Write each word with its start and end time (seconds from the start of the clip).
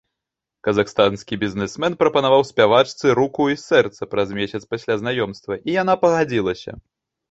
Казахстанскі 0.67 1.37
бізнэсмен 1.43 1.97
прапанаваў 2.01 2.47
спявачцы 2.51 3.05
руку 3.21 3.49
і 3.55 3.61
сэрца 3.67 4.11
праз 4.15 4.29
месяц 4.43 4.61
пасля 4.75 4.93
знаёмства 5.07 5.53
і 5.67 5.81
яна 5.81 5.93
пагадзілася. 6.05 6.71